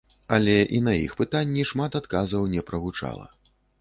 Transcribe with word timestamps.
Але 0.35 0.53
і 0.77 0.79
на 0.87 0.93
іх 1.01 1.13
пытанні 1.19 1.65
шмат 1.73 1.99
адказаў 2.01 2.49
не 2.55 2.61
прагучала. 2.71 3.29